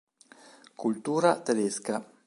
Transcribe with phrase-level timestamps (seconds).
[0.83, 1.95] Cultura tedesca